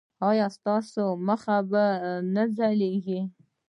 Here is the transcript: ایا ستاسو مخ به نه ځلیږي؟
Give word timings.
ایا 0.29 0.47
ستاسو 0.57 1.03
مخ 1.27 1.43
به 1.71 1.83
نه 2.33 2.43
ځلیږي؟ 2.55 3.21